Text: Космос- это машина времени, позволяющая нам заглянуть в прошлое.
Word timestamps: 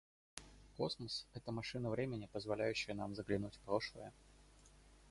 Космос- 0.77 1.27
это 1.35 1.51
машина 1.51 1.91
времени, 1.91 2.27
позволяющая 2.33 2.95
нам 2.95 3.13
заглянуть 3.13 3.57
в 3.57 3.59
прошлое. 3.59 4.11